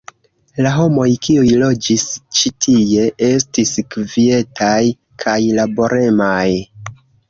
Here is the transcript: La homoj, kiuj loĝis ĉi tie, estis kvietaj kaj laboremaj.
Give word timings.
La 0.65 0.69
homoj, 0.77 1.05
kiuj 1.27 1.51
loĝis 1.65 2.07
ĉi 2.39 2.53
tie, 2.67 3.05
estis 3.29 3.77
kvietaj 3.93 4.83
kaj 5.27 5.41
laboremaj. 5.63 6.47